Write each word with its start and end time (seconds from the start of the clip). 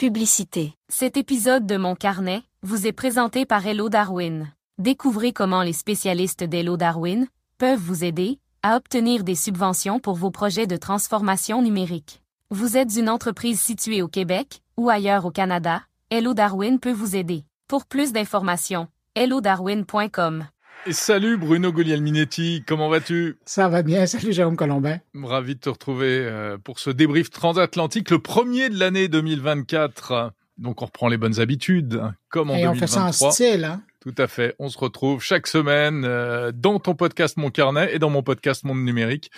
Publicité. 0.00 0.72
Cet 0.88 1.18
épisode 1.18 1.66
de 1.66 1.76
Mon 1.76 1.94
Carnet 1.94 2.40
vous 2.62 2.86
est 2.86 2.92
présenté 2.92 3.44
par 3.44 3.66
Hello 3.66 3.90
Darwin. 3.90 4.50
Découvrez 4.78 5.34
comment 5.34 5.62
les 5.62 5.74
spécialistes 5.74 6.42
d'Hello 6.42 6.78
Darwin 6.78 7.26
peuvent 7.58 7.78
vous 7.78 8.02
aider 8.02 8.38
à 8.62 8.76
obtenir 8.76 9.24
des 9.24 9.34
subventions 9.34 10.00
pour 10.00 10.14
vos 10.14 10.30
projets 10.30 10.66
de 10.66 10.78
transformation 10.78 11.60
numérique. 11.60 12.22
Vous 12.50 12.78
êtes 12.78 12.96
une 12.96 13.10
entreprise 13.10 13.60
située 13.60 14.00
au 14.00 14.08
Québec 14.08 14.62
ou 14.78 14.88
ailleurs 14.88 15.26
au 15.26 15.30
Canada, 15.30 15.82
Hello 16.08 16.32
Darwin 16.32 16.80
peut 16.80 16.92
vous 16.92 17.14
aider. 17.14 17.44
Pour 17.68 17.84
plus 17.84 18.12
d'informations, 18.12 18.88
hellodarwin.com. 19.16 20.46
Et 20.86 20.92
salut 20.94 21.36
Bruno 21.36 21.72
Guglielminetti, 21.72 22.64
comment 22.66 22.88
vas-tu? 22.88 23.36
Ça 23.44 23.68
va 23.68 23.82
bien, 23.82 24.06
salut 24.06 24.32
Jérôme 24.32 24.56
Colombin. 24.56 24.98
Ravi 25.22 25.54
de 25.54 25.60
te 25.60 25.68
retrouver 25.68 26.20
euh, 26.20 26.56
pour 26.56 26.78
ce 26.78 26.88
débrief 26.88 27.28
transatlantique, 27.30 28.10
le 28.10 28.18
premier 28.18 28.70
de 28.70 28.78
l'année 28.78 29.08
2024. 29.08 30.32
Donc 30.56 30.80
on 30.80 30.86
reprend 30.86 31.08
les 31.08 31.18
bonnes 31.18 31.38
habitudes, 31.38 32.00
hein, 32.02 32.14
comme 32.30 32.50
en 32.50 32.54
Et 32.54 32.62
2023. 32.62 32.72
on 32.72 32.80
fait 32.80 32.86
ça 32.86 33.26
en 33.26 33.30
style, 33.30 33.64
hein? 33.64 33.82
Tout 34.00 34.14
à 34.16 34.28
fait. 34.28 34.54
On 34.58 34.68
se 34.70 34.78
retrouve 34.78 35.22
chaque 35.22 35.46
semaine 35.46 36.04
euh, 36.06 36.52
dans 36.54 36.78
ton 36.78 36.94
podcast 36.94 37.36
Mon 37.36 37.50
Carnet 37.50 37.94
et 37.94 37.98
dans 37.98 38.08
mon 38.08 38.22
podcast 38.22 38.64
Monde 38.64 38.82
Numérique 38.82 39.30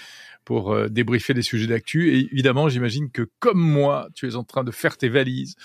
pour 0.44 0.72
euh, 0.72 0.88
débriefer 0.88 1.34
les 1.34 1.42
sujets 1.42 1.66
d'actu. 1.66 2.14
Et 2.16 2.28
évidemment, 2.32 2.68
j'imagine 2.68 3.10
que 3.10 3.28
comme 3.40 3.58
moi, 3.60 4.08
tu 4.14 4.28
es 4.28 4.36
en 4.36 4.44
train 4.44 4.62
de 4.62 4.70
faire 4.70 4.96
tes 4.96 5.08
valises, 5.08 5.56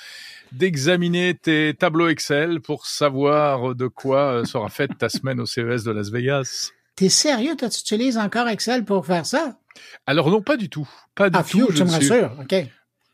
d'examiner 0.52 1.36
tes 1.36 1.76
tableaux 1.78 2.08
Excel 2.10 2.60
pour 2.60 2.88
savoir 2.88 3.76
de 3.76 3.86
quoi 3.88 4.34
euh, 4.42 4.46
sera 4.46 4.70
faite 4.70 4.98
ta 4.98 5.10
semaine 5.10 5.40
au 5.40 5.46
CES 5.46 5.84
de 5.84 5.92
Las 5.92 6.10
Vegas. 6.10 6.72
T'es 6.96 7.10
sérieux, 7.10 7.56
toi, 7.56 7.70
tu 7.70 7.80
utilises 7.80 8.18
encore 8.18 8.48
Excel 8.48 8.84
pour 8.84 9.06
faire 9.06 9.28
ça? 9.28 9.60
Alors 10.08 10.32
non, 10.32 10.42
pas 10.42 10.58
du 10.58 10.70
tout. 10.70 10.90
Pas 11.14 11.30
du 11.30 11.38
Ah, 11.38 11.44
tout. 11.44 11.50
fiou, 11.50 11.68
je 11.70 11.78
tu 11.78 11.84
me 11.84 11.92
rassures, 11.92 12.32
OK. 12.42 12.56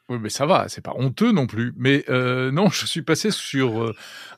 Oui, 0.09 0.17
mais 0.21 0.30
ça 0.30 0.45
va, 0.45 0.66
c'est 0.67 0.81
pas 0.84 0.93
honteux 0.98 1.31
non 1.31 1.48
plus. 1.48 1.73
Mais 1.77 2.03
euh, 2.09 2.52
non, 2.52 2.70
je 2.70 2.85
suis 2.85 3.02
passé 3.03 3.31
sur 3.31 3.84
euh, 3.84 3.95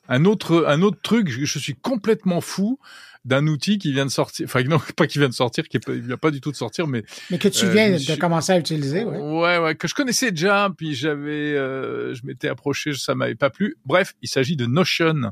un 0.08 0.24
autre 0.26 0.66
un 0.68 0.82
autre 0.84 1.00
truc. 1.02 1.28
Je, 1.30 1.44
je 1.46 1.60
suis 1.60 1.74
complètement 1.76 2.40
fou 2.40 2.80
d'un 3.26 3.48
outil 3.48 3.80
qui 3.80 3.92
vient 3.92 4.06
de 4.06 4.12
sortir. 4.12 4.46
Enfin, 4.46 4.62
non, 4.64 4.80
pas 4.96 5.08
qui 5.08 5.18
vient 5.18 5.28
de 5.28 5.34
sortir, 5.34 5.68
qui 5.68 5.80
vient 5.88 6.18
pas 6.18 6.30
du 6.30 6.40
tout 6.40 6.52
de 6.52 6.56
sortir, 6.56 6.86
mais 6.86 7.04
Mais 7.32 7.40
que 7.40 7.48
tu 7.48 7.66
Euh, 7.66 7.70
viens 7.72 7.92
de 7.92 7.98
suis- 7.98 8.18
commencer 8.20 8.52
à 8.54 8.60
utiliser, 8.60 9.04
ouais. 9.04 9.18
ouais, 9.18 9.58
ouais, 9.58 9.76
que 9.76 9.88
je 9.88 9.96
connaissais 9.96 10.30
déjà. 10.32 10.70
Puis 10.78 10.94
j'avais, 10.94 11.56
euh, 11.56 12.14
je 12.14 12.24
m'étais 12.28 12.48
approché, 12.48 12.94
ça 12.94 13.16
m'avait 13.16 13.34
pas 13.34 13.50
plu. 13.50 13.76
Bref, 13.86 14.14
il 14.22 14.30
s'agit 14.30 14.56
de 14.56 14.68
Notion. 14.68 15.32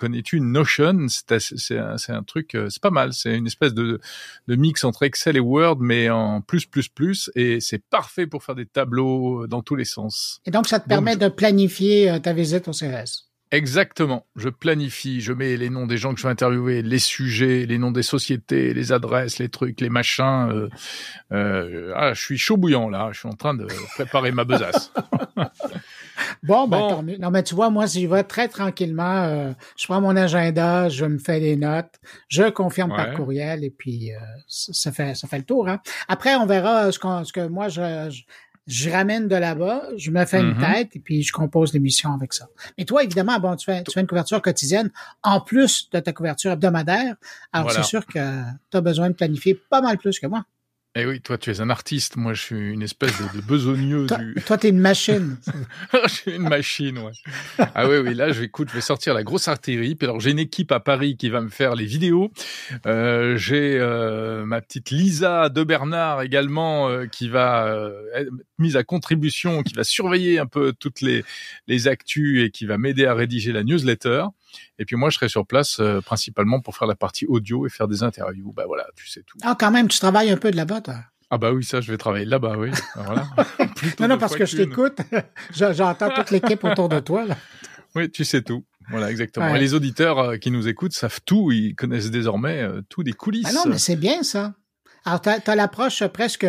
Connais-tu 0.00 0.40
Notion? 0.40 1.08
C'est 1.08 1.76
un, 1.76 2.22
truc, 2.22 2.54
euh, 2.54 2.70
c'est 2.70 2.80
pas 2.80 2.90
mal. 2.90 3.12
C'est 3.12 3.36
une 3.36 3.46
espèce 3.46 3.74
de, 3.74 4.00
de 4.48 4.56
mix 4.56 4.82
entre 4.84 5.02
Excel 5.02 5.36
et 5.36 5.40
Word, 5.40 5.76
mais 5.80 6.08
en 6.08 6.40
plus 6.40 6.64
plus 6.64 6.88
plus, 6.88 7.30
et 7.34 7.60
c'est 7.60 7.84
parfait 7.84 8.26
pour 8.26 8.42
faire 8.42 8.54
des 8.54 8.64
tableaux 8.64 9.42
euh, 9.42 9.46
dans 9.46 9.60
tous 9.60 9.76
les 9.76 9.84
sens. 9.84 10.40
Et 10.46 10.50
donc, 10.50 10.68
ça 10.68 10.80
te 10.80 10.84
Donc, 10.84 10.88
permet 10.88 11.16
de 11.16 11.28
planifier 11.28 12.10
euh, 12.10 12.18
ta 12.18 12.32
visite 12.32 12.66
au 12.66 12.72
CES. 12.72 13.30
Exactement. 13.52 14.26
Je 14.36 14.48
planifie, 14.48 15.20
je 15.20 15.32
mets 15.32 15.56
les 15.56 15.70
noms 15.70 15.86
des 15.86 15.96
gens 15.96 16.14
que 16.14 16.20
je 16.20 16.26
vais 16.26 16.30
interviewer, 16.30 16.82
les 16.82 17.00
sujets, 17.00 17.66
les 17.66 17.78
noms 17.78 17.90
des 17.90 18.04
sociétés, 18.04 18.72
les 18.72 18.92
adresses, 18.92 19.40
les 19.40 19.48
trucs, 19.48 19.80
les 19.80 19.90
machins. 19.90 20.48
Euh, 20.52 20.68
euh, 21.32 21.92
ah, 21.96 22.14
je 22.14 22.20
suis 22.20 22.38
chaud 22.38 22.56
bouillant 22.56 22.88
là. 22.88 23.08
Je 23.12 23.18
suis 23.18 23.28
en 23.28 23.34
train 23.34 23.54
de 23.54 23.66
préparer 23.94 24.30
ma 24.30 24.44
besace. 24.44 24.92
Bon, 26.42 26.66
ben, 26.66 26.78
Bon. 26.78 26.88
tant 26.88 27.02
mieux. 27.02 27.16
Non, 27.18 27.30
mais 27.30 27.42
tu 27.42 27.54
vois, 27.54 27.68
moi, 27.70 27.86
j'y 27.86 28.06
vais 28.06 28.22
très 28.24 28.48
tranquillement. 28.48 29.24
euh, 29.24 29.52
je 29.76 29.84
prends 29.86 30.00
mon 30.00 30.16
agenda, 30.16 30.88
je 30.88 31.04
me 31.04 31.18
fais 31.18 31.38
des 31.40 31.56
notes, 31.56 31.94
je 32.28 32.48
confirme 32.50 32.90
Ouais. 32.92 32.96
par 32.96 33.14
courriel 33.14 33.62
et 33.64 33.70
puis 33.70 34.12
euh, 34.12 34.18
ça, 34.48 34.90
fait 34.92 35.14
ça 35.14 35.28
fait 35.28 35.38
le 35.38 35.44
tour. 35.44 35.68
Hein. 35.68 35.80
Après, 36.08 36.34
on 36.36 36.46
verra 36.46 36.90
ce, 36.92 36.98
qu'on- 36.98 37.24
ce 37.24 37.32
que 37.32 37.46
moi 37.46 37.68
je, 37.68 38.08
je, 38.10 38.22
je 38.66 38.88
ramène 38.90 39.28
de 39.28 39.36
là-bas, 39.36 39.82
je 39.96 40.10
me 40.10 40.24
fais 40.24 40.40
une 40.40 40.54
Mhm. 40.54 40.60
tête 40.74 40.96
et 40.96 41.00
puis 41.00 41.22
je 41.22 41.32
compose 41.32 41.72
l'émission 41.74 42.12
avec 42.14 42.32
ça. 42.32 42.46
Mais 42.78 42.84
toi, 42.84 43.02
évidemment, 43.04 43.38
bon, 43.38 43.54
tu 43.56 43.64
fais, 43.66 43.82
tu 43.84 43.92
fais 43.92 44.00
une 44.00 44.06
couverture 44.06 44.40
quotidienne 44.40 44.90
en 45.22 45.40
plus 45.40 45.90
de 45.90 46.00
ta 46.00 46.12
couverture 46.12 46.52
hebdomadaire. 46.52 47.16
Alors, 47.52 47.66
Voilà. 47.68 47.82
c'est 47.82 47.88
sûr 47.88 48.06
que 48.06 48.18
tu 48.70 48.76
as 48.76 48.80
besoin 48.80 49.08
de 49.10 49.14
planifier 49.14 49.54
pas 49.68 49.80
mal 49.82 49.98
plus 49.98 50.18
que 50.18 50.26
moi. 50.26 50.44
Eh 50.96 51.06
oui, 51.06 51.20
toi, 51.20 51.38
tu 51.38 51.52
es 51.52 51.60
un 51.60 51.70
artiste. 51.70 52.16
Moi, 52.16 52.34
je 52.34 52.42
suis 52.42 52.72
une 52.72 52.82
espèce 52.82 53.12
de, 53.20 53.38
de 53.38 53.44
besogneux 53.44 54.06
Toi, 54.06 54.18
du. 54.18 54.34
toi, 54.44 54.58
t'es 54.58 54.70
une 54.70 54.80
machine. 54.80 55.36
je 56.04 56.08
suis 56.08 56.32
une 56.32 56.48
machine, 56.48 56.98
ouais. 56.98 57.12
Ah 57.76 57.88
oui, 57.88 57.98
oui. 57.98 58.12
Là, 58.12 58.32
je 58.32 58.42
écoute, 58.42 58.70
je 58.70 58.74
vais 58.74 58.80
sortir 58.80 59.14
la 59.14 59.22
grosse 59.22 59.46
artillerie. 59.46 59.94
Puis 59.94 60.06
alors, 60.06 60.18
j'ai 60.18 60.32
une 60.32 60.40
équipe 60.40 60.72
à 60.72 60.80
Paris 60.80 61.16
qui 61.16 61.30
va 61.30 61.42
me 61.42 61.48
faire 61.48 61.76
les 61.76 61.84
vidéos. 61.84 62.32
Euh, 62.86 63.36
j'ai 63.36 63.78
euh, 63.78 64.44
ma 64.44 64.60
petite 64.60 64.90
Lisa 64.90 65.48
de 65.48 65.62
Bernard 65.62 66.22
également 66.22 66.88
euh, 66.88 67.06
qui 67.06 67.28
va 67.28 67.68
euh, 67.68 67.92
être 68.16 68.32
mise 68.58 68.76
à 68.76 68.82
contribution, 68.82 69.62
qui 69.62 69.74
va 69.74 69.84
surveiller 69.84 70.40
un 70.40 70.46
peu 70.46 70.72
toutes 70.72 71.02
les 71.02 71.22
les 71.68 71.86
actus 71.86 72.44
et 72.44 72.50
qui 72.50 72.66
va 72.66 72.78
m'aider 72.78 73.06
à 73.06 73.14
rédiger 73.14 73.52
la 73.52 73.62
newsletter. 73.62 74.24
Et 74.78 74.84
puis 74.84 74.96
moi, 74.96 75.10
je 75.10 75.16
serai 75.16 75.28
sur 75.28 75.46
place 75.46 75.78
euh, 75.80 76.00
principalement 76.00 76.60
pour 76.60 76.76
faire 76.76 76.88
la 76.88 76.94
partie 76.94 77.26
audio 77.26 77.66
et 77.66 77.70
faire 77.70 77.88
des 77.88 78.02
interviews. 78.02 78.52
Bah 78.52 78.64
voilà, 78.66 78.86
tu 78.96 79.08
sais 79.08 79.22
tout. 79.26 79.38
Ah, 79.42 79.56
quand 79.58 79.70
même, 79.70 79.88
tu 79.88 79.98
travailles 79.98 80.30
un 80.30 80.36
peu 80.36 80.50
de 80.50 80.56
là-bas, 80.56 80.80
toi. 80.80 80.96
Ah 81.30 81.38
bah 81.38 81.52
oui, 81.52 81.62
ça, 81.62 81.80
je 81.80 81.92
vais 81.92 81.98
travailler 81.98 82.24
là-bas, 82.24 82.56
oui. 82.58 82.70
Voilà. 82.96 83.26
Plutôt 83.76 84.02
Non, 84.02 84.08
non, 84.08 84.18
parce 84.18 84.34
que 84.34 84.46
je 84.46 84.56
t'écoute. 84.56 84.98
Je- 85.54 85.72
J'entends 85.72 86.10
toute 86.10 86.30
l'équipe 86.30 86.64
autour 86.64 86.88
de 86.88 86.98
toi. 87.00 87.24
Là. 87.24 87.36
Oui, 87.94 88.10
tu 88.10 88.24
sais 88.24 88.42
tout. 88.42 88.64
Voilà, 88.90 89.10
exactement. 89.10 89.50
Ouais. 89.50 89.56
Et 89.56 89.60
les 89.60 89.74
auditeurs 89.74 90.18
euh, 90.18 90.36
qui 90.36 90.50
nous 90.50 90.66
écoutent 90.66 90.92
savent 90.92 91.20
tout. 91.24 91.52
Ils 91.52 91.74
connaissent 91.76 92.10
désormais 92.10 92.60
euh, 92.62 92.82
tout 92.88 93.04
des 93.04 93.12
coulisses. 93.12 93.46
Ah 93.48 93.52
non, 93.52 93.62
mais 93.66 93.78
c'est 93.78 93.96
bien 93.96 94.22
ça. 94.24 94.54
Alors, 95.04 95.20
tu 95.20 95.28
as, 95.28 95.54
l'approche 95.54 96.04
presque 96.08 96.46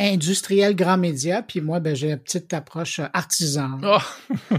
industrielle 0.00 0.74
grand 0.76 0.96
média, 0.98 1.42
puis 1.42 1.60
moi, 1.60 1.80
ben, 1.80 1.94
j'ai 1.96 2.08
la 2.08 2.16
petite 2.16 2.52
approche 2.54 2.98
euh, 2.98 3.06
artisan 3.12 3.78
Oh, 3.84 3.98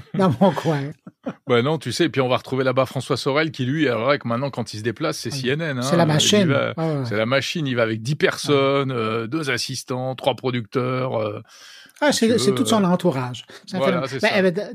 dans 0.18 0.34
mon 0.40 0.52
coin. 0.52 0.92
bah 1.48 1.62
non, 1.62 1.78
tu 1.78 1.92
sais. 1.92 2.06
Et 2.06 2.10
puis 2.10 2.22
on 2.22 2.28
va 2.30 2.38
retrouver 2.38 2.64
là-bas 2.64 2.86
François 2.86 3.18
Sorel 3.18 3.52
qui, 3.52 3.66
lui, 3.66 3.88
alors 3.88 4.06
vrai 4.06 4.20
que 4.20 4.28
maintenant, 4.28 4.50
quand 4.50 4.74
il 4.74 4.78
se 4.80 4.84
déplace, 4.84 5.18
c'est 5.18 5.30
CNN. 5.32 5.78
hein. 5.78 5.82
C'est 5.82 5.98
la 5.98 6.06
machine. 6.06 6.46
va- 6.46 6.74
Ouais, 6.78 6.98
ouais. 7.00 7.06
C'est 7.06 7.18
la 7.18 7.26
machine. 7.26 7.68
Il 7.68 7.76
va 7.76 7.84
avec 7.84 8.02
10 8.02 8.16
personnes, 8.16 8.92
euh, 8.92 9.28
deux 9.28 9.50
assistants, 9.50 10.16
trois 10.16 10.36
producteurs. 10.36 11.22
euh, 11.22 11.42
Ah, 12.04 12.12
si 12.12 12.28
c'est 12.40 12.56
tout 12.56 12.66
son 12.66 12.84
euh, 12.84 12.88
entourage. 12.88 13.46
Voilà. 13.74 14.04
Ben, 14.22 14.30
eh 14.36 14.52
ben, 14.52 14.70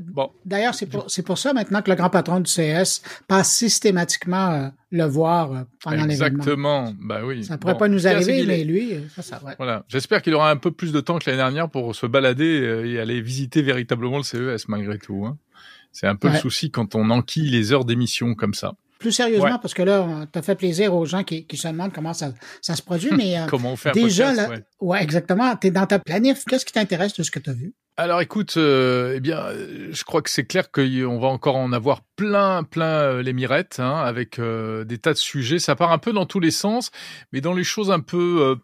D'ailleurs, 0.45 0.73
c'est 0.73 0.85
pour, 0.85 1.05
c'est 1.11 1.23
pour 1.23 1.37
ça 1.37 1.51
maintenant 1.53 1.81
que 1.81 1.89
le 1.89 1.95
grand 1.97 2.09
patron 2.09 2.39
du 2.39 2.49
CS 2.49 3.01
passe 3.27 3.53
systématiquement 3.53 4.51
euh, 4.51 4.69
le 4.91 5.03
voir 5.03 5.51
euh, 5.51 5.63
pendant 5.83 6.05
l'événement. 6.05 6.25
exactement. 6.39 6.93
Bah 7.01 7.19
oui. 7.25 7.43
Ça 7.43 7.57
pourrait 7.57 7.73
Bon, 7.73 7.79
pas 7.79 7.87
nous 7.89 8.07
arriver, 8.07 8.39
est- 8.39 8.45
mais 8.45 8.63
lui, 8.63 8.93
euh, 8.93 8.99
ça, 9.13 9.21
ça, 9.21 9.41
ouais. 9.45 9.55
Voilà. 9.57 9.83
J'espère 9.89 10.21
qu'il 10.21 10.33
aura 10.35 10.49
un 10.49 10.55
peu 10.57 10.71
plus 10.71 10.93
de 10.93 11.01
temps 11.01 11.19
que 11.19 11.29
l'année 11.29 11.37
dernière 11.41 11.69
pour 11.69 11.93
se 11.95 12.05
balader 12.05 12.83
et 12.85 12.97
aller 12.99 13.19
visiter 13.21 13.61
véritablement 13.61 14.17
le 14.17 14.23
CES 14.23 14.67
malgré 14.69 14.97
tout. 14.97 15.25
Hein. 15.25 15.37
C'est 15.91 16.07
un 16.07 16.15
peu 16.15 16.29
le 16.29 16.35
souci 16.37 16.71
quand 16.71 16.95
on 16.95 17.09
enquille 17.09 17.49
les 17.49 17.73
heures 17.73 17.83
d'émission 17.85 18.35
comme 18.35 18.53
ça. 18.53 18.73
Plus 18.99 19.11
sérieusement, 19.11 19.45
Ouais. 19.45 19.51
parce 19.61 19.73
que 19.73 19.83
là, 19.83 20.27
tu 20.31 20.39
as 20.39 20.41
fait 20.41 20.55
plaisir 20.55 20.93
aux 20.95 21.05
gens 21.05 21.23
qui, 21.23 21.45
qui 21.45 21.57
se 21.57 21.67
demandent 21.67 21.93
comment 21.93 22.13
ça, 22.13 22.31
ça 22.61 22.75
se 22.75 22.81
produit, 22.81 23.11
mais 23.15 23.37
euh, 23.39 23.45
Comment 23.49 23.73
on 23.73 23.75
fait 23.75 23.91
déjà, 23.91 24.27
podcast 24.27 24.49
là, 24.49 24.55
ouais. 24.55 24.63
ouais, 24.81 25.03
exactement, 25.03 25.55
tu 25.55 25.67
es 25.67 25.71
dans 25.71 25.85
ta 25.85 25.99
planif. 25.99 26.43
Qu'est-ce 26.45 26.65
qui 26.65 26.73
t'intéresse 26.73 27.13
de 27.13 27.23
ce 27.23 27.31
que 27.31 27.39
tu 27.39 27.49
as 27.49 27.53
vu? 27.53 27.73
Alors 27.99 28.21
écoute, 28.21 28.57
euh, 28.57 29.13
eh 29.15 29.19
bien, 29.19 29.39
euh, 29.39 29.89
je 29.91 30.03
crois 30.03 30.21
que 30.21 30.29
c'est 30.29 30.45
clair 30.45 30.69
qu'on 30.71 31.17
va 31.19 31.27
encore 31.29 31.55
en 31.55 31.73
avoir 31.73 32.01
plein, 32.15 32.63
plein 32.63 33.23
les 33.23 33.33
mirettes, 33.33 33.79
hein, 33.79 33.97
avec 34.05 34.37
euh, 34.37 34.83
des 34.83 34.99
tas 34.99 35.13
de 35.13 35.17
sujets. 35.17 35.57
Ça 35.57 35.75
part 35.75 35.91
un 35.91 35.97
peu 35.97 36.13
dans 36.13 36.27
tous 36.27 36.39
les 36.39 36.51
sens, 36.51 36.91
mais 37.31 37.41
dans 37.41 37.53
les 37.53 37.63
choses 37.63 37.89
un 37.89 37.99
peu, 37.99 38.37
euh, 38.41 38.55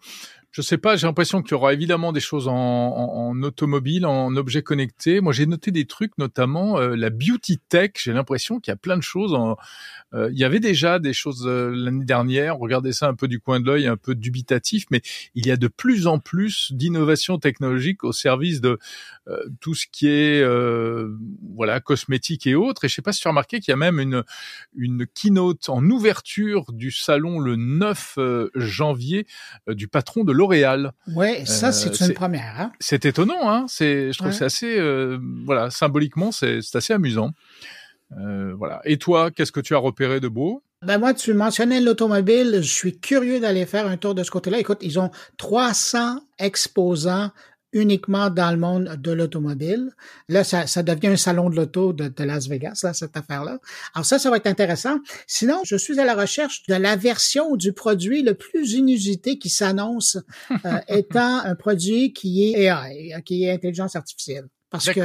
je 0.53 0.61
sais 0.61 0.77
pas, 0.77 0.95
j'ai 0.95 1.07
l'impression 1.07 1.41
qu'il 1.41 1.53
y 1.53 1.55
aura 1.55 1.73
évidemment 1.73 2.13
des 2.13 2.19
choses 2.19 2.47
en, 2.47 3.41
automobile, 3.41 4.05
en 4.05 4.35
objets 4.35 4.61
connectés. 4.61 5.19
Moi, 5.19 5.33
j'ai 5.33 5.47
noté 5.47 5.71
des 5.71 5.85
trucs, 5.85 6.15
notamment 6.19 6.77
euh, 6.77 6.95
la 6.95 7.09
beauty 7.09 7.57
tech. 7.57 7.93
J'ai 7.97 8.13
l'impression 8.13 8.59
qu'il 8.59 8.71
y 8.71 8.75
a 8.75 8.77
plein 8.77 8.95
de 8.95 9.01
choses. 9.01 9.33
En, 9.33 9.57
euh, 10.13 10.29
il 10.31 10.37
y 10.37 10.43
avait 10.43 10.59
déjà 10.59 10.99
des 10.99 11.11
choses 11.11 11.47
euh, 11.47 11.71
l'année 11.73 12.05
dernière. 12.05 12.59
Regardez 12.59 12.93
ça 12.93 13.07
un 13.07 13.15
peu 13.15 13.27
du 13.27 13.39
coin 13.39 13.59
de 13.59 13.65
l'œil, 13.65 13.87
un 13.87 13.97
peu 13.97 14.13
dubitatif, 14.13 14.85
mais 14.91 15.01
il 15.33 15.47
y 15.47 15.49
a 15.51 15.57
de 15.57 15.67
plus 15.67 16.05
en 16.05 16.19
plus 16.19 16.71
d'innovations 16.71 17.39
technologiques 17.39 18.03
au 18.03 18.11
service 18.11 18.61
de 18.61 18.77
euh, 19.29 19.37
tout 19.61 19.73
ce 19.73 19.87
qui 19.89 20.07
est 20.07 20.41
euh, 20.41 21.15
voilà 21.55 21.79
cosmétique 21.79 22.45
et 22.45 22.55
autres. 22.55 22.83
Et 22.83 22.89
je 22.89 22.95
sais 22.95 23.01
pas 23.01 23.13
si 23.13 23.21
tu 23.21 23.27
as 23.29 23.31
remarqué 23.31 23.61
qu'il 23.61 23.71
y 23.71 23.73
a 23.73 23.77
même 23.77 23.99
une 23.99 24.23
une 24.75 25.05
keynote 25.07 25.69
en 25.69 25.81
ouverture 25.89 26.73
du 26.73 26.91
salon 26.91 27.39
le 27.39 27.55
9 27.55 28.15
euh, 28.17 28.49
janvier 28.55 29.25
du 29.67 29.87
patron 29.87 30.25
de 30.25 30.33
L'Oréal. 30.43 30.91
Oui, 31.15 31.45
ça, 31.45 31.67
Euh, 31.69 31.71
c'est 31.71 31.99
une 32.01 32.13
première. 32.13 32.53
Hein? 32.59 32.71
C'est 32.79 33.05
étonnant, 33.05 33.49
hein 33.49 33.65
C'est, 33.69 34.11
je 34.11 34.17
trouve 34.17 34.31
Ouais. 34.31 34.33
c'est 34.37 34.45
assez, 34.45 34.77
euh, 34.77 35.17
voilà, 35.45 35.69
symboliquement, 35.69 36.31
c'est, 36.33 36.59
c'est 36.61 36.77
assez 36.77 36.91
amusant. 36.93 37.31
Euh, 38.19 38.53
voilà. 38.57 38.81
Et 38.85 38.97
toi, 38.97 39.31
qu'est-ce 39.31 39.51
que 39.51 39.61
tu 39.61 39.73
as 39.73 39.77
repéré 39.79 40.19
de 40.19 40.27
beau? 40.27 40.61
Ben 40.85 40.97
moi, 40.97 41.13
tu 41.13 41.33
mentionnais 41.33 41.79
l'automobile. 41.79 42.57
Je 42.61 42.67
suis 42.73 42.99
curieux 42.99 43.39
d'aller 43.39 43.65
faire 43.65 43.87
un 43.87 43.95
tour 43.97 44.13
de 44.15 44.23
ce 44.23 44.29
côté-là. 44.31 44.59
Écoute, 44.59 44.79
ils 44.81 44.99
ont 44.99 45.11
300 45.37 46.19
exposants 46.39 47.31
uniquement 47.73 48.29
dans 48.29 48.51
le 48.51 48.57
monde 48.57 48.97
de 48.97 49.11
l'automobile. 49.11 49.91
Là, 50.29 50.43
ça, 50.43 50.67
ça 50.67 50.83
devient 50.83 51.07
un 51.07 51.17
salon 51.17 51.49
de 51.49 51.55
l'auto 51.55 51.93
de, 51.93 52.07
de 52.07 52.23
Las 52.23 52.47
Vegas, 52.47 52.81
là, 52.83 52.93
cette 52.93 53.17
affaire-là. 53.17 53.59
Alors 53.93 54.05
ça, 54.05 54.19
ça 54.19 54.29
va 54.29 54.37
être 54.37 54.47
intéressant. 54.47 54.99
Sinon, 55.27 55.61
je 55.65 55.75
suis 55.75 55.99
à 55.99 56.05
la 56.05 56.15
recherche 56.15 56.63
de 56.67 56.75
la 56.75 56.95
version 56.95 57.55
du 57.55 57.73
produit 57.73 58.23
le 58.23 58.33
plus 58.33 58.73
inusité 58.73 59.37
qui 59.37 59.49
s'annonce 59.49 60.17
euh, 60.65 60.79
étant 60.87 61.39
un 61.39 61.55
produit 61.55 62.13
qui 62.13 62.53
est 62.53 62.63
AI, 62.63 63.21
qui 63.25 63.43
est 63.43 63.51
intelligence 63.51 63.95
artificielle. 63.95 64.47
Parce 64.69 64.89
que. 64.89 65.01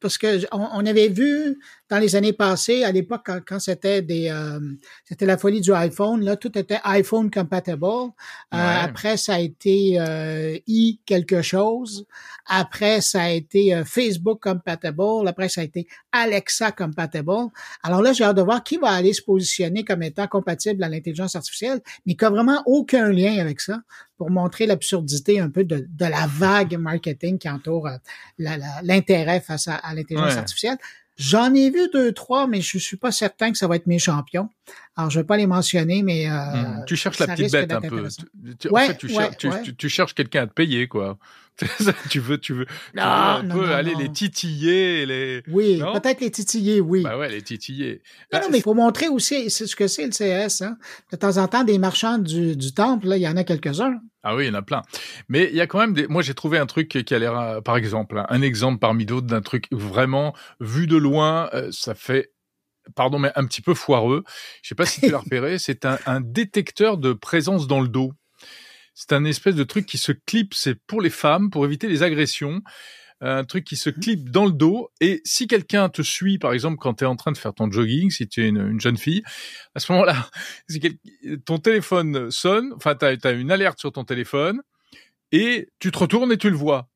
Parce 0.00 0.18
que 0.18 0.44
on, 0.52 0.84
avait 0.84 1.08
vu 1.08 1.58
dans 1.88 1.98
les 1.98 2.16
années 2.16 2.32
passées, 2.32 2.84
à 2.84 2.92
l'époque 2.92 3.30
quand, 3.46 3.58
c'était 3.58 4.02
des, 4.02 4.28
euh, 4.28 4.60
c'était 5.04 5.24
la 5.24 5.38
folie 5.38 5.60
du 5.60 5.72
iPhone, 5.72 6.22
là 6.22 6.36
tout 6.36 6.56
était 6.58 6.78
iPhone 6.84 7.30
compatible. 7.30 7.84
Euh, 7.86 8.10
après 8.50 9.16
ça 9.16 9.34
a 9.34 9.38
été 9.38 9.98
euh, 9.98 10.58
i 10.66 11.00
quelque 11.06 11.40
chose. 11.40 12.06
Après 12.46 13.00
ça 13.00 13.22
a 13.22 13.30
été 13.30 13.82
Facebook 13.84 14.42
compatible. 14.42 15.26
Après 15.26 15.48
ça 15.48 15.62
a 15.62 15.64
été 15.64 15.86
Alexa 16.12 16.72
compatible. 16.72 17.50
Alors 17.82 18.02
là 18.02 18.12
j'ai 18.12 18.24
hâte 18.24 18.36
de 18.36 18.42
voir 18.42 18.62
qui 18.62 18.76
va 18.76 18.90
aller 18.90 19.12
se 19.12 19.22
positionner 19.22 19.84
comme 19.84 20.02
étant 20.02 20.26
compatible 20.26 20.84
à 20.84 20.88
l'intelligence 20.88 21.36
artificielle, 21.36 21.80
mais 22.04 22.16
qui 22.16 22.24
a 22.24 22.30
vraiment 22.30 22.62
aucun 22.66 23.10
lien 23.10 23.38
avec 23.38 23.60
ça 23.60 23.80
pour 24.16 24.30
montrer 24.30 24.66
l'absurdité 24.66 25.40
un 25.40 25.50
peu 25.50 25.64
de, 25.64 25.86
de, 25.88 26.06
la 26.06 26.26
vague 26.26 26.78
marketing 26.78 27.38
qui 27.38 27.50
entoure 27.50 27.88
l'intérêt 28.38 29.40
face 29.40 29.68
à, 29.68 29.85
l'intelligence 29.94 30.36
artificielle. 30.36 30.78
J'en 31.16 31.54
ai 31.54 31.70
vu 31.70 31.88
deux, 31.94 32.12
trois, 32.12 32.46
mais 32.46 32.60
je 32.60 32.76
suis 32.76 32.98
pas 32.98 33.10
certain 33.10 33.50
que 33.50 33.56
ça 33.56 33.66
va 33.66 33.76
être 33.76 33.86
mes 33.86 33.98
champions. 33.98 34.50
Alors, 34.96 35.08
je 35.08 35.18
vais 35.18 35.24
pas 35.24 35.38
les 35.38 35.46
mentionner, 35.46 36.02
mais... 36.02 36.28
Euh, 36.28 36.32
hmm. 36.32 36.84
tu 36.86 36.94
cherches 36.94 37.18
la 37.18 37.28
petite 37.28 37.52
bête 37.52 37.72
un 37.72 37.80
peu. 37.80 38.06
Tu, 38.58 38.68
en 38.68 38.76
fait, 38.76 39.76
tu, 39.76 39.88
cherches 39.88 40.14
quelqu'un 40.14 40.42
à 40.42 40.46
te 40.46 40.52
payer, 40.52 40.88
quoi. 40.88 41.18
tu 42.10 42.20
veux, 42.20 42.38
tu 42.38 42.52
veux, 42.52 42.66
non, 42.94 43.02
un 43.02 43.48
peu 43.48 43.72
aller 43.72 43.94
les 43.94 44.10
titiller, 44.12 45.06
les. 45.06 45.42
Oui, 45.48 45.80
peut-être 45.80 46.20
les 46.20 46.30
titiller, 46.30 46.80
oui. 46.80 47.02
Bah 47.02 47.16
ouais, 47.16 47.30
les 47.30 47.40
titiller. 47.40 48.02
Non, 48.32 48.40
non, 48.40 48.46
mais 48.50 48.58
il 48.58 48.62
faut 48.62 48.74
montrer 48.74 49.08
aussi 49.08 49.48
ce 49.50 49.74
que 49.74 49.88
c'est 49.88 50.04
le 50.04 50.10
CS. 50.10 50.62
Hein. 50.62 50.76
De 51.12 51.16
temps 51.16 51.38
en 51.38 51.48
temps, 51.48 51.64
des 51.64 51.78
marchands 51.78 52.18
du, 52.18 52.56
du 52.56 52.74
temple, 52.74 53.06
là, 53.08 53.16
il 53.16 53.22
y 53.22 53.28
en 53.28 53.36
a 53.36 53.44
quelques-uns. 53.44 54.00
Ah 54.22 54.34
oui, 54.34 54.44
il 54.44 54.48
y 54.48 54.50
en 54.50 54.54
a 54.54 54.62
plein. 54.62 54.82
Mais 55.28 55.44
il 55.44 55.56
y 55.56 55.60
a 55.60 55.66
quand 55.66 55.78
même 55.78 55.94
des. 55.94 56.06
Moi, 56.08 56.20
j'ai 56.20 56.34
trouvé 56.34 56.58
un 56.58 56.66
truc 56.66 56.88
qui 56.88 57.14
a 57.14 57.18
l'air, 57.18 57.38
euh, 57.38 57.60
par 57.60 57.76
exemple, 57.76 58.22
un 58.28 58.42
exemple 58.42 58.78
parmi 58.78 59.06
d'autres 59.06 59.26
d'un 59.26 59.40
truc 59.40 59.68
vraiment 59.70 60.34
vu 60.60 60.86
de 60.86 60.96
loin, 60.96 61.48
euh, 61.54 61.68
ça 61.72 61.94
fait 61.94 62.32
pardon, 62.94 63.18
mais 63.18 63.32
un 63.34 63.44
petit 63.46 63.62
peu 63.62 63.74
foireux. 63.74 64.24
Je 64.62 64.68
sais 64.68 64.74
pas 64.74 64.86
si 64.86 65.00
tu 65.00 65.10
l'as 65.10 65.18
repéré, 65.24 65.58
c'est 65.58 65.84
un, 65.84 65.98
un, 66.06 66.20
détecteur 66.20 66.98
de 66.98 67.12
présence 67.12 67.66
dans 67.66 67.80
le 67.80 67.88
dos. 67.88 68.12
C'est 68.98 69.12
un 69.12 69.26
espèce 69.26 69.54
de 69.54 69.62
truc 69.62 69.84
qui 69.84 69.98
se 69.98 70.10
clip, 70.10 70.54
c'est 70.54 70.74
pour 70.74 71.02
les 71.02 71.10
femmes, 71.10 71.50
pour 71.50 71.66
éviter 71.66 71.86
les 71.86 72.02
agressions. 72.02 72.62
Un 73.20 73.44
truc 73.44 73.64
qui 73.64 73.76
se 73.76 73.90
mmh. 73.90 74.00
clip 74.00 74.30
dans 74.30 74.46
le 74.46 74.52
dos. 74.52 74.90
Et 75.02 75.20
si 75.24 75.46
quelqu'un 75.46 75.90
te 75.90 76.00
suit, 76.00 76.38
par 76.38 76.54
exemple, 76.54 76.78
quand 76.78 76.94
tu 76.94 77.04
es 77.04 77.06
en 77.06 77.14
train 77.14 77.30
de 77.30 77.36
faire 77.36 77.52
ton 77.52 77.70
jogging, 77.70 78.10
si 78.10 78.26
tu 78.26 78.42
es 78.42 78.48
une, 78.48 78.80
jeune 78.80 78.96
fille, 78.96 79.22
à 79.74 79.80
ce 79.80 79.92
moment-là, 79.92 80.30
ton 81.44 81.58
téléphone 81.58 82.30
sonne, 82.30 82.72
enfin, 82.74 82.94
tu 82.94 83.04
as, 83.04 83.16
as 83.22 83.32
une 83.32 83.50
alerte 83.50 83.78
sur 83.78 83.92
ton 83.92 84.04
téléphone, 84.04 84.62
et 85.30 85.68
tu 85.78 85.90
te 85.90 85.98
retournes 85.98 86.32
et 86.32 86.38
tu 86.38 86.48
le 86.48 86.56
vois. 86.56 86.88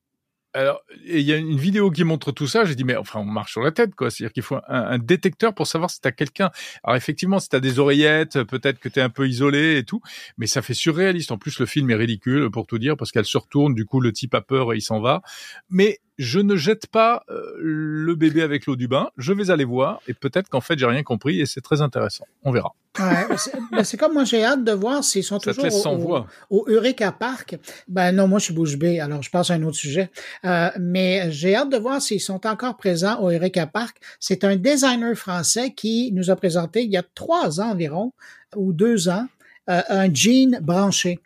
Alors, 0.53 0.83
il 1.07 1.21
y 1.21 1.33
a 1.33 1.37
une 1.37 1.57
vidéo 1.57 1.91
qui 1.91 2.03
montre 2.03 2.33
tout 2.33 2.49
ça. 2.49 2.65
J'ai 2.65 2.75
dit, 2.75 2.83
mais 2.83 2.97
enfin, 2.97 3.21
on 3.21 3.25
marche 3.25 3.53
sur 3.53 3.63
la 3.63 3.71
tête, 3.71 3.95
quoi. 3.95 4.11
C'est-à-dire 4.11 4.33
qu'il 4.33 4.43
faut 4.43 4.59
un, 4.67 4.99
détecteur 4.99 5.55
pour 5.55 5.67
savoir 5.67 5.91
si 5.91 6.01
t'as 6.01 6.11
quelqu'un. 6.11 6.51
Alors, 6.83 6.97
effectivement, 6.97 7.39
si 7.39 7.49
t'as 7.49 7.61
des 7.61 7.79
oreillettes, 7.79 8.43
peut-être 8.43 8.81
que 8.81 8.89
t'es 8.89 9.01
un 9.01 9.11
peu 9.11 9.29
isolé 9.29 9.79
et 9.79 9.85
tout, 9.85 10.01
mais 10.39 10.47
ça 10.47 10.61
fait 10.61 10.75
surréaliste. 10.75 11.31
En 11.31 11.39
plus, 11.39 11.59
le 11.61 11.67
film 11.67 11.91
est 11.91 11.95
ridicule, 11.95 12.51
pour 12.51 12.67
tout 12.67 12.79
dire, 12.79 12.97
parce 12.97 13.13
qu'elle 13.13 13.25
se 13.25 13.39
retourne, 13.39 13.75
du 13.75 13.85
coup, 13.85 14.01
le 14.01 14.13
type 14.13 14.35
a 14.35 14.41
peur 14.41 14.73
et 14.73 14.77
il 14.77 14.83
s'en 14.83 15.01
va. 15.01 15.23
Mais 15.69 16.01
je 16.21 16.39
ne 16.39 16.55
jette 16.55 16.87
pas 16.87 17.25
euh, 17.31 17.55
le 17.59 18.15
bébé 18.15 18.43
avec 18.43 18.67
l'eau 18.67 18.77
du 18.77 18.89
bain. 18.89 19.09
Je 19.17 19.33
vais 19.33 19.51
aller 19.51 19.65
voir 19.65 20.03
et 20.07 20.13
peut-être 20.13 20.51
qu'en 20.51 20.61
fait 20.61 20.79
j'ai 20.79 20.85
rien 20.85 21.03
compris 21.03 21.41
et 21.41 21.47
c'est 21.47 21.63
très 21.63 21.81
intéressant. 21.81 22.27
On 22.45 22.53
verra. 22.53 22.75
Ouais, 22.99 23.27
ben, 23.73 23.85
c'est 23.85 23.97
comme 23.97 24.13
moi 24.13 24.25
j'ai 24.25 24.45
hâte 24.45 24.63
de 24.63 24.73
voir 24.73 25.03
s'ils 25.03 25.25
sont 25.25 25.39
toujours 25.39 26.27
au, 26.51 26.59
au, 26.59 26.65
Eureka 26.69 27.11
Park. 27.11 27.57
Ben 27.89 28.13
non, 28.13 28.29
moi 28.29 28.39
je 28.39 28.45
suis 28.45 28.55
bouche 28.55 28.77
bée, 28.77 29.01
alors 29.01 29.23
je 29.23 29.31
passe 29.31 29.51
à 29.51 29.55
un 29.55 29.63
autre 29.63 29.79
sujet. 29.79 30.11
Euh, 30.45 30.69
mais 30.79 31.33
j'ai 31.33 31.55
hâte 31.55 31.71
de 31.71 31.79
voir 31.79 32.03
s'ils 32.03 32.21
sont 32.21 32.47
encore 32.47 32.77
présents 32.77 33.19
au 33.21 33.31
Eureka 33.31 33.67
Park. 33.67 33.97
C'est 34.19 34.45
un 34.45 34.57
designer 34.57 35.15
français 35.15 35.73
qui 35.73 36.13
nous 36.13 36.31
a 36.31 36.37
présenté 36.37 36.83
il 36.83 36.91
y 36.91 36.99
a 36.99 37.05
trois 37.15 37.63
ans 37.63 37.71
environ 37.71 38.13
ou 38.55 38.75
deux 38.75 39.09
ans 39.09 39.27
euh, 39.71 39.81
un 39.89 40.13
jean 40.13 40.59
branché. 40.61 41.19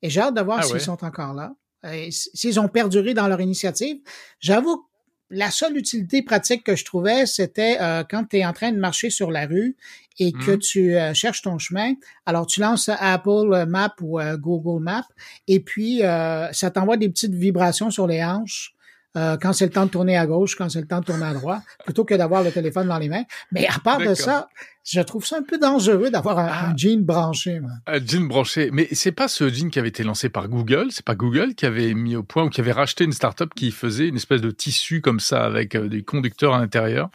Et 0.00 0.08
j'ai 0.08 0.20
hâte 0.20 0.34
de 0.34 0.40
voir 0.40 0.60
ah 0.62 0.62
s'ils 0.62 0.80
sont 0.80 1.04
encore 1.04 1.34
là. 1.34 1.52
Euh, 1.84 2.08
s'ils 2.10 2.58
ont 2.58 2.68
perduré 2.68 3.14
dans 3.14 3.28
leur 3.28 3.40
initiative. 3.40 3.98
J'avoue 4.40 4.84
la 5.30 5.50
seule 5.50 5.76
utilité 5.76 6.22
pratique 6.22 6.64
que 6.64 6.74
je 6.74 6.84
trouvais, 6.84 7.26
c'était 7.26 7.76
euh, 7.80 8.02
quand 8.08 8.24
tu 8.24 8.38
es 8.38 8.46
en 8.46 8.52
train 8.52 8.72
de 8.72 8.78
marcher 8.78 9.10
sur 9.10 9.30
la 9.30 9.46
rue 9.46 9.76
et 10.18 10.32
que 10.32 10.52
mmh. 10.52 10.58
tu 10.58 10.96
euh, 10.96 11.14
cherches 11.14 11.42
ton 11.42 11.58
chemin. 11.58 11.92
Alors, 12.26 12.46
tu 12.46 12.60
lances 12.60 12.90
Apple 12.98 13.66
Map 13.68 13.94
ou 14.00 14.18
Google 14.38 14.82
Map 14.82 15.04
et 15.46 15.60
puis 15.60 16.00
ça 16.00 16.70
t'envoie 16.72 16.96
des 16.96 17.08
petites 17.08 17.34
vibrations 17.34 17.90
sur 17.90 18.06
les 18.08 18.24
hanches. 18.24 18.74
quand 19.14 19.52
c'est 19.52 19.66
le 19.66 19.72
temps 19.72 19.86
de 19.86 19.90
tourner 19.90 20.16
à 20.16 20.26
gauche, 20.26 20.56
quand 20.56 20.68
c'est 20.68 20.80
le 20.80 20.88
temps 20.88 21.00
de 21.00 21.04
tourner 21.04 21.26
à 21.26 21.34
droite, 21.34 21.62
plutôt 21.84 22.04
que 22.04 22.14
d'avoir 22.14 22.42
le 22.42 22.50
téléphone 22.50 22.88
dans 22.88 22.98
les 22.98 23.08
mains. 23.08 23.24
Mais 23.52 23.68
à 23.68 23.78
part 23.78 23.98
de 23.98 24.14
ça, 24.14 24.48
je 24.84 25.00
trouve 25.00 25.26
ça 25.26 25.36
un 25.38 25.42
peu 25.42 25.58
dangereux 25.58 26.10
d'avoir 26.10 26.38
un, 26.38 26.48
ah. 26.50 26.72
jean 26.76 27.04
branché. 27.04 27.60
Un 27.86 28.06
jean 28.06 28.26
branché, 28.26 28.70
mais 28.72 28.88
c'est 28.92 29.12
pas 29.12 29.28
ce 29.28 29.48
jean 29.48 29.70
qui 29.70 29.78
avait 29.78 29.88
été 29.88 30.02
lancé 30.02 30.28
par 30.28 30.48
Google, 30.48 30.86
c'est 30.90 31.04
pas 31.04 31.14
Google 31.14 31.54
qui 31.54 31.66
avait 31.66 31.94
mis 31.94 32.16
au 32.16 32.22
point 32.22 32.44
ou 32.44 32.48
qui 32.48 32.60
avait 32.60 32.72
racheté 32.72 33.04
une 33.04 33.12
startup 33.12 33.52
qui 33.54 33.70
faisait 33.70 34.08
une 34.08 34.16
espèce 34.16 34.40
de 34.40 34.50
tissu 34.50 35.00
comme 35.00 35.20
ça 35.20 35.44
avec 35.44 35.74
euh, 35.74 35.88
des 35.88 36.02
conducteurs 36.02 36.54
à 36.54 36.60
l'intérieur. 36.60 37.10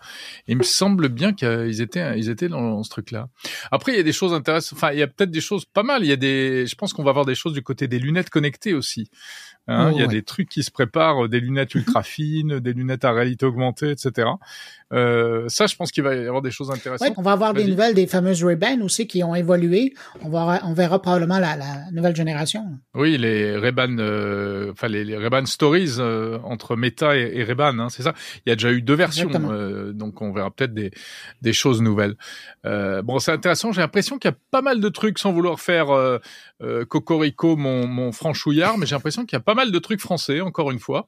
Il 0.48 0.57
me 0.57 0.63
semble 0.63 1.10
bien 1.10 1.33
qu'ils 1.33 1.81
étaient 1.81 2.18
ils 2.18 2.30
étaient 2.30 2.50
dans 2.50 2.83
ce 2.83 2.89
truc-là. 2.89 3.27
Après, 3.71 3.94
il 3.94 3.98
y 3.98 4.01
a 4.01 4.04
des 4.04 4.13
choses 4.13 4.33
intéressantes. 4.33 4.77
Enfin, 4.77 4.92
il 4.92 5.00
y 5.00 5.04
a 5.04 5.07
peut-être 5.07 5.31
des 5.31 5.42
choses 5.42 5.66
pas 5.66 5.83
mal. 5.83 6.04
Il 6.04 6.07
y 6.07 6.12
a 6.12 6.18
des, 6.18 6.68
je 6.68 6.75
pense 6.75 6.94
qu'on 6.94 7.04
va 7.04 7.09
avoir 7.09 7.25
des 7.25 7.36
choses 7.36 7.54
du 7.54 7.63
côté 7.63 7.88
des 7.88 8.00
lunettes 8.00 8.30
connectées 8.30 8.74
aussi. 8.74 9.09
Hein, 9.68 9.92
oh, 9.92 9.95
il 9.95 10.01
y 10.01 10.04
a 10.04 10.07
des 10.07 10.24
trucs 10.24 10.50
qui 10.50 10.62
se 10.62 10.71
préparent, 10.71 11.30
des 11.30 11.39
lunettes 11.39 11.74
ultra 11.74 12.04
fines, 12.04 12.59
des 12.59 12.74
lunettes 12.74 13.06
à 13.06 13.13
réalité 13.13 13.45
augmentée, 13.45 13.92
etc. 13.92 14.27
Euh, 14.92 15.48
ça, 15.48 15.68
je 15.68 15.75
pense 15.75 15.92
qu'il 15.92 16.04
va 16.04 16.16
y 16.16 16.27
avoir 16.27 16.42
des 16.42 16.51
choses 16.51 16.69
intéressantes. 16.69 17.13
on 17.18 17.21
va 17.21 17.31
avoir 17.31 17.54
des 17.54 17.62
nouvelles 17.69 17.94
des 17.94 18.07
fameuses 18.07 18.44
Ray-Ban 18.44 18.81
aussi 18.81 19.07
qui 19.07 19.24
ont 19.24 19.36
évolué. 19.36 19.94
On, 20.21 20.30
va, 20.30 20.62
on 20.63 20.74
verra 20.74 21.01
probablement 21.01 21.39
la, 21.39 21.56
la 21.56 21.92
nouvelle 21.92 22.15
génération. 22.15 22.65
Oui, 22.94 23.18
les 23.18 23.57
Ray-Ban, 23.57 23.98
euh, 24.00 24.71
enfin 24.71 24.88
les, 24.88 25.04
les 25.04 25.18
Ray-Ban 25.18 25.45
Stories 25.45 25.95
euh, 26.00 26.38
entre 26.44 26.75
Meta 26.75 27.15
et, 27.18 27.31
et 27.36 27.44
Ray-Ban, 27.44 27.80
hein, 27.80 27.89
c'est 27.89 28.04
ça? 28.04 28.13
Il 28.45 28.50
y 28.50 28.51
a 28.51 28.56
déjà 28.56 28.71
eu 28.71 28.81
deux 28.81 28.95
versions, 28.95 29.30
euh, 29.33 29.94
donc 29.94 30.21
on 30.21 30.31
verra 30.31 30.51
peut-être 30.51 30.74
des, 30.74 30.92
des 31.42 31.54
choses 31.54 31.81
nouvelles. 31.81 32.15
bon, 32.63 33.19
c'est 33.19 33.31
intéressant. 33.31 33.71
J'ai 33.71 33.81
l'impression 33.81 34.18
qu'il 34.18 34.30
y 34.30 34.33
a 34.33 34.38
pas 34.51 34.62
mal 34.62 34.80
de 34.80 34.89
trucs 34.89 35.19
sans 35.19 35.31
vouloir 35.31 35.59
faire 35.59 35.88
Cocorico, 36.89 37.56
mon, 37.56 37.88
mon 37.88 38.12
franchouillard, 38.12 38.77
mais 38.77 38.86
j'ai 38.86 38.95
l'impression 38.95 39.25
qu'il 39.25 39.36
y 39.36 39.42
a 39.42 39.44
pas 39.44 39.56
mal 39.56 39.71
de 39.71 39.80
trucs 39.80 40.00
français, 40.01 40.42
encore 40.42 40.71
une 40.71 40.80
fois 40.80 41.07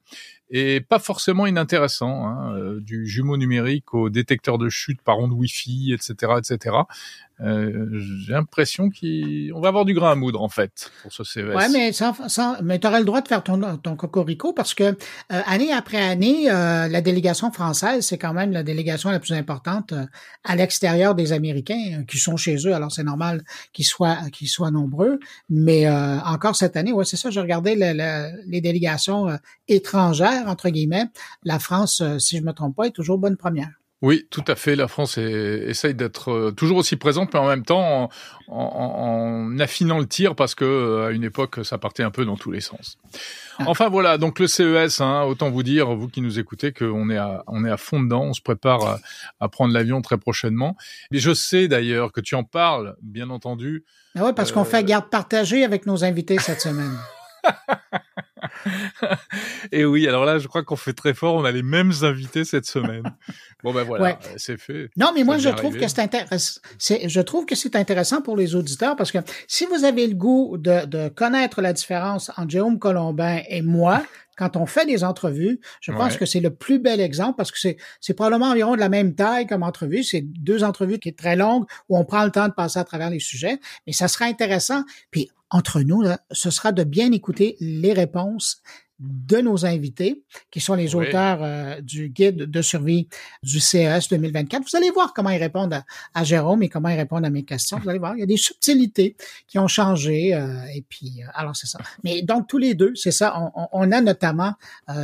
et 0.49 0.81
pas 0.81 0.99
forcément 0.99 1.47
inintéressant, 1.47 2.27
hein, 2.27 2.55
euh, 2.55 2.79
du 2.79 3.07
jumeau 3.07 3.37
numérique 3.37 3.93
au 3.93 4.09
détecteur 4.09 4.57
de 4.57 4.69
chute 4.69 5.01
par 5.01 5.19
onde 5.19 5.33
Wi-Fi, 5.33 5.93
etc., 5.93 6.33
etc. 6.37 6.75
Euh, 7.41 7.89
j'ai 8.25 8.31
l'impression 8.31 8.89
qu'on 8.89 9.59
va 9.59 9.67
avoir 9.67 9.83
du 9.83 9.93
grain 9.93 10.11
à 10.11 10.15
moudre 10.15 10.41
en 10.41 10.47
fait 10.47 10.89
pour 11.01 11.11
ce 11.11 11.25
CES. 11.25 11.43
Ouais, 11.43 11.67
mais 11.69 11.91
sans, 11.91 12.13
sans 12.29 12.61
mais 12.63 12.79
tu 12.79 12.87
aurais 12.87 12.99
le 12.99 13.05
droit 13.05 13.19
de 13.19 13.27
faire 13.27 13.43
ton 13.43 13.77
ton 13.77 13.97
cocorico 13.97 14.53
parce 14.53 14.73
que 14.73 14.83
euh, 14.83 14.93
année 15.29 15.73
après 15.73 15.97
année, 15.97 16.49
euh, 16.49 16.87
la 16.87 17.01
délégation 17.01 17.51
française 17.51 18.05
c'est 18.05 18.17
quand 18.17 18.33
même 18.33 18.51
la 18.51 18.63
délégation 18.63 19.09
la 19.09 19.19
plus 19.19 19.33
importante 19.33 19.93
à 20.45 20.55
l'extérieur 20.55 21.13
des 21.13 21.33
Américains 21.33 22.05
qui 22.07 22.19
sont 22.19 22.37
chez 22.37 22.55
eux. 22.67 22.73
Alors 22.73 22.93
c'est 22.93 23.03
normal 23.03 23.43
qu'ils 23.73 23.85
soient 23.85 24.17
qu'ils 24.31 24.47
soient 24.47 24.71
nombreux, 24.71 25.19
mais 25.49 25.89
encore 25.89 26.55
cette 26.55 26.77
année, 26.77 26.93
ouais 26.93 27.05
c'est 27.05 27.17
ça. 27.17 27.31
Je 27.31 27.39
regardais 27.41 27.75
les 27.75 28.61
délégations 28.61 29.27
étrangères 29.67 30.47
entre 30.47 30.69
guillemets. 30.69 31.05
La 31.43 31.59
France, 31.59 32.01
si 32.17 32.37
je 32.37 32.43
me 32.43 32.53
trompe 32.53 32.77
pas, 32.77 32.87
est 32.87 32.91
toujours 32.91 33.17
bonne 33.17 33.35
première. 33.35 33.71
Oui, 34.01 34.27
tout 34.29 34.43
à 34.47 34.55
fait. 34.55 34.75
La 34.75 34.87
France 34.87 35.17
essaye 35.17 35.95
d'être 35.95 36.29
euh, 36.29 36.51
toujours 36.51 36.77
aussi 36.77 36.97
présente, 36.97 37.33
mais 37.33 37.39
en 37.39 37.47
même 37.47 37.63
temps 37.63 38.09
en, 38.47 39.57
affinant 39.59 39.99
le 39.99 40.05
tir 40.05 40.35
parce 40.35 40.53
que 40.53 40.65
euh, 40.65 41.07
à 41.07 41.11
une 41.11 41.23
époque, 41.23 41.63
ça 41.63 41.77
partait 41.77 42.03
un 42.03 42.11
peu 42.11 42.25
dans 42.25 42.35
tous 42.35 42.51
les 42.51 42.59
sens. 42.59 42.97
Ah. 43.57 43.63
Enfin 43.67 43.87
voilà, 43.87 44.17
donc 44.17 44.39
le 44.39 44.47
CES, 44.47 44.99
hein, 44.99 45.23
autant 45.23 45.49
vous 45.49 45.63
dire, 45.63 45.95
vous 45.95 46.09
qui 46.09 46.21
nous 46.21 46.39
écoutez, 46.39 46.73
qu'on 46.73 47.09
est 47.09 47.17
à, 47.17 47.43
on 47.47 47.63
est 47.63 47.71
à 47.71 47.77
fond 47.77 48.01
dedans. 48.03 48.23
On 48.23 48.33
se 48.33 48.41
prépare 48.41 48.99
à, 49.39 49.49
prendre 49.49 49.73
l'avion 49.73 50.01
très 50.01 50.17
prochainement. 50.17 50.75
Et 51.11 51.19
je 51.19 51.33
sais 51.33 51.67
d'ailleurs 51.69 52.11
que 52.11 52.19
tu 52.19 52.35
en 52.35 52.43
parles, 52.43 52.95
bien 53.01 53.29
entendu. 53.29 53.85
Ah 54.15 54.25
ouais, 54.25 54.33
parce 54.33 54.51
qu'on 54.51 54.65
fait 54.65 54.83
euh, 54.83 54.85
garde 54.85 55.09
partagée 55.09 55.63
avec 55.63 55.85
nos 55.85 56.03
invités 56.03 56.37
cette 56.37 56.61
semaine. 56.61 56.97
Et 59.71 59.85
oui, 59.85 60.07
alors 60.07 60.25
là, 60.25 60.37
je 60.37 60.47
crois 60.47 60.63
qu'on 60.63 60.75
fait 60.75 60.93
très 60.93 61.13
fort. 61.13 61.35
On 61.35 61.45
a 61.45 61.51
les 61.51 61.63
mêmes 61.63 61.91
invités 62.01 62.45
cette 62.45 62.65
semaine. 62.65 63.03
Bon 63.63 63.73
ben 63.73 63.83
voilà, 63.83 64.19
c'est 64.37 64.59
fait. 64.59 64.89
Non, 64.97 65.11
mais 65.15 65.23
moi 65.23 65.37
je 65.37 65.49
trouve 65.49 65.77
que 65.77 65.87
c'est 65.87 66.01
intéressant. 66.01 66.61
Je 66.79 67.21
trouve 67.21 67.45
que 67.45 67.55
c'est 67.55 67.75
intéressant 67.75 68.21
pour 68.21 68.37
les 68.37 68.55
auditeurs 68.55 68.95
parce 68.95 69.11
que 69.11 69.19
si 69.47 69.65
vous 69.65 69.83
avez 69.83 70.07
le 70.07 70.13
goût 70.15 70.57
de, 70.57 70.85
de 70.85 71.09
connaître 71.09 71.61
la 71.61 71.73
différence 71.73 72.31
entre 72.37 72.49
Jérôme 72.49 72.79
Colombin 72.79 73.41
et 73.49 73.61
moi, 73.61 74.03
quand 74.35 74.57
on 74.57 74.65
fait 74.65 74.85
des 74.85 75.03
entrevues, 75.03 75.59
je 75.81 75.91
pense 75.91 76.17
que 76.17 76.25
c'est 76.25 76.39
le 76.39 76.53
plus 76.53 76.79
bel 76.79 76.99
exemple 76.99 77.35
parce 77.37 77.51
que 77.51 77.59
c'est, 77.59 77.77
c'est 78.01 78.13
probablement 78.13 78.51
environ 78.51 78.75
de 78.75 78.79
la 78.79 78.89
même 78.89 79.15
taille 79.15 79.47
comme 79.47 79.63
entrevue. 79.63 80.03
C'est 80.03 80.21
deux 80.21 80.63
entrevues 80.63 80.99
qui 80.99 81.09
est 81.09 81.17
très 81.17 81.35
longues 81.35 81.65
où 81.89 81.97
on 81.97 82.05
prend 82.05 82.23
le 82.23 82.31
temps 82.31 82.47
de 82.47 82.53
passer 82.53 82.79
à 82.79 82.83
travers 82.83 83.09
les 83.09 83.19
sujets, 83.19 83.59
mais 83.87 83.93
ça 83.93 84.07
sera 84.07 84.25
intéressant. 84.25 84.83
Puis 85.11 85.29
entre 85.49 85.81
nous, 85.81 86.01
là, 86.01 86.19
ce 86.31 86.49
sera 86.49 86.71
de 86.71 86.83
bien 86.83 87.11
écouter 87.11 87.55
les 87.59 87.93
réponses 87.93 88.61
de 88.99 89.37
nos 89.37 89.65
invités, 89.65 90.23
qui 90.51 90.61
sont 90.61 90.75
les 90.75 90.95
auteurs 90.95 91.43
euh, 91.43 91.81
du 91.81 92.09
guide 92.09 92.49
de 92.49 92.61
survie 92.61 93.09
du 93.43 93.59
CES 93.59 94.07
2024. 94.09 94.63
Vous 94.63 94.77
allez 94.77 94.89
voir 94.89 95.13
comment 95.13 95.29
ils 95.31 95.39
répondent 95.39 95.81
à, 96.13 96.23
Jérôme 96.23 96.63
et 96.63 96.69
comment 96.69 96.89
ils 96.89 96.97
répondent 96.97 97.25
à 97.25 97.29
mes 97.29 97.43
questions. 97.43 97.77
Vous 97.79 97.89
allez 97.89 97.99
voir, 97.99 98.15
il 98.15 98.21
y 98.21 98.23
a 98.23 98.27
des 98.27 98.37
subtilités 98.37 99.17
qui 99.47 99.59
ont 99.59 99.67
changé. 99.67 100.33
Euh, 100.33 100.63
et 100.73 100.83
puis, 100.87 101.21
euh, 101.21 101.27
alors 101.33 101.55
c'est 101.55 101.67
ça. 101.67 101.79
Mais 102.03 102.21
donc 102.21 102.47
tous 102.47 102.57
les 102.57 102.73
deux, 102.73 102.95
c'est 102.95 103.11
ça. 103.11 103.51
On, 103.55 103.67
on, 103.71 103.91
a 103.91 104.01
notamment 104.01 104.53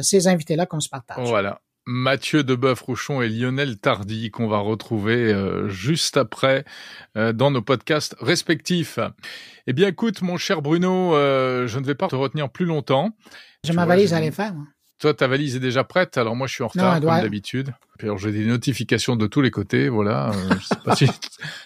ces 0.01 0.27
invités-là 0.27 0.65
qu'on 0.65 0.79
se 0.79 0.89
partage. 0.89 1.27
Voilà. 1.27 1.61
Mathieu 1.85 2.43
Deboeuf-Rouchon 2.43 3.21
et 3.21 3.29
Lionel 3.29 3.77
Tardy 3.77 4.29
qu'on 4.29 4.47
va 4.47 4.59
retrouver 4.59 5.33
euh, 5.33 5.67
juste 5.67 6.17
après 6.17 6.63
euh, 7.17 7.33
dans 7.33 7.51
nos 7.51 7.61
podcasts 7.61 8.15
respectifs. 8.19 8.99
Eh 9.67 9.73
bien, 9.73 9.87
écoute, 9.87 10.21
mon 10.21 10.37
cher 10.37 10.61
Bruno, 10.61 11.15
euh, 11.15 11.67
je 11.67 11.79
ne 11.79 11.85
vais 11.85 11.95
pas 11.95 12.07
te 12.07 12.15
retenir 12.15 12.49
plus 12.49 12.65
longtemps. 12.65 13.09
Je 13.65 13.73
ma 13.73 13.85
valise 13.85 14.13
à 14.13 14.19
les 14.19 14.31
faire. 14.31 14.55
Toi, 15.01 15.15
ta 15.15 15.27
valise 15.27 15.55
est 15.55 15.59
déjà 15.59 15.83
prête, 15.83 16.15
alors 16.19 16.35
moi 16.35 16.45
je 16.45 16.53
suis 16.53 16.63
en 16.63 16.67
retard 16.67 16.99
comme 16.99 17.21
d'habitude. 17.21 17.73
Alors 18.03 18.19
j'ai 18.19 18.31
des 18.31 18.45
notifications 18.45 19.15
de 19.15 19.25
tous 19.25 19.41
les 19.41 19.49
côtés, 19.49 19.89
voilà. 19.89 20.29
Euh, 20.29 20.55
je 20.59 20.65
sais 20.67 20.75
pas 20.83 20.95
si 20.95 21.07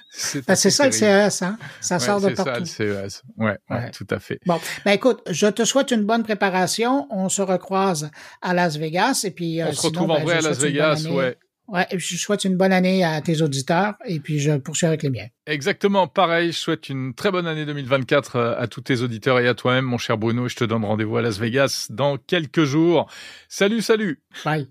c'est 0.09 0.47
bah, 0.47 0.55
ça 0.55 0.85
le 0.85 0.91
CES, 0.93 1.41
hein? 1.41 1.57
Ça 1.81 1.99
sort 1.99 2.21
de 2.21 2.29
partout. 2.29 2.65
C'est 2.65 2.87
ça 2.87 3.01
le 3.01 3.09
CES. 3.09 3.23
Ouais, 3.37 3.57
ouais, 3.69 3.91
tout 3.91 4.07
à 4.09 4.19
fait. 4.19 4.39
Bon, 4.45 4.57
ben 4.85 4.91
écoute, 4.91 5.21
je 5.29 5.47
te 5.47 5.65
souhaite 5.65 5.91
une 5.91 6.05
bonne 6.05 6.23
préparation. 6.23 7.07
On 7.09 7.27
se 7.27 7.41
recroise 7.41 8.09
à 8.41 8.53
Las 8.53 8.77
Vegas 8.77 9.23
et 9.25 9.31
puis. 9.31 9.61
Euh, 9.61 9.67
on 9.67 9.73
se 9.73 9.81
retrouve 9.81 10.11
en 10.11 10.15
ben, 10.15 10.23
vrai 10.23 10.37
à 10.37 10.41
Las 10.41 10.57
Vegas, 10.59 11.05
ouais. 11.09 11.37
Ouais, 11.67 11.87
je 11.91 12.15
souhaite 12.17 12.45
une 12.45 12.57
bonne 12.57 12.71
année 12.71 13.03
à 13.03 13.19
tes 13.21 13.41
auditeurs 13.41 13.95
et 14.05 14.19
puis 14.19 14.39
je 14.39 14.51
poursuis 14.53 14.85
avec 14.85 15.01
les 15.03 15.09
miens. 15.09 15.27
Exactement, 15.47 16.07
pareil, 16.07 16.51
je 16.51 16.57
souhaite 16.57 16.89
une 16.89 17.13
très 17.13 17.31
bonne 17.31 17.47
année 17.47 17.65
2024 17.65 18.35
euh, 18.35 18.55
à 18.57 18.67
tous 18.67 18.81
tes 18.81 19.01
auditeurs 19.01 19.39
et 19.39 19.47
à 19.47 19.53
toi-même, 19.53 19.85
mon 19.85 19.97
cher 19.97 20.17
Bruno. 20.17 20.47
Je 20.47 20.55
te 20.55 20.63
donne 20.63 20.85
rendez-vous 20.85 21.17
à 21.17 21.21
Las 21.21 21.39
Vegas 21.39 21.87
dans 21.89 22.17
quelques 22.17 22.65
jours. 22.65 23.09
Salut, 23.49 23.81
salut. 23.81 24.21
Bye. 24.43 24.63